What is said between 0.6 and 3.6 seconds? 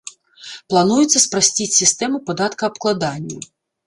Плануецца спрасціць сістэму падаткаабкладання.